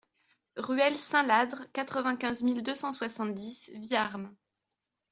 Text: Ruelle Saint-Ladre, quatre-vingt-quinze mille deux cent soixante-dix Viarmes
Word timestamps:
Ruelle 0.57 0.95
Saint-Ladre, 0.95 1.59
quatre-vingt-quinze 1.73 2.41
mille 2.41 2.63
deux 2.63 2.73
cent 2.73 2.91
soixante-dix 2.91 3.69
Viarmes 3.75 4.33